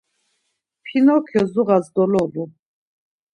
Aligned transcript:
Pinokyo 0.85 1.41
zuğas 1.53 1.85
dololu. 1.95 2.43